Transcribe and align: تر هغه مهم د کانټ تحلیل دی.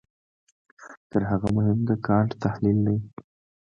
تر 1.09 1.21
هغه 1.31 1.49
مهم 1.57 1.79
د 1.89 1.91
کانټ 2.05 2.29
تحلیل 2.43 2.77
دی. 2.87 2.97